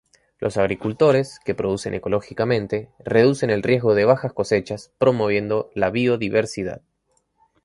Los 0.39 0.57
agricultores 0.57 1.39
que 1.45 1.53
producen 1.53 1.93
ecológicamente 1.93 2.89
reducen 2.97 3.51
el 3.51 3.61
riesgo 3.61 3.93
de 3.93 4.05
bajas 4.05 4.33
cosechas 4.33 4.91
promoviendo 4.97 5.69
la 5.75 5.91
biodiversidad. 5.91 6.81